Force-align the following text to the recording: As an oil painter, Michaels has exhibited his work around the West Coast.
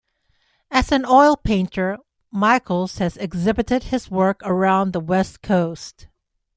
As 0.71 0.91
an 0.91 1.05
oil 1.05 1.37
painter, 1.37 1.99
Michaels 2.31 2.97
has 2.97 3.17
exhibited 3.17 3.83
his 3.83 4.09
work 4.09 4.41
around 4.43 4.93
the 4.93 4.99
West 4.99 5.43
Coast. 5.43 6.07